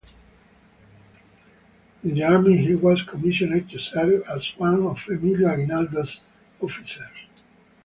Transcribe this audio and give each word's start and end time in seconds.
In 2.03 2.15
the 2.15 2.23
army, 2.23 2.57
he 2.57 2.73
was 2.73 3.03
commissioned 3.03 3.69
to 3.69 3.77
serve 3.77 4.23
as 4.27 4.49
one 4.57 4.81
of 4.87 5.05
Emilio 5.07 5.47
Aguinaldo's 5.47 6.21
officers. 6.59 7.27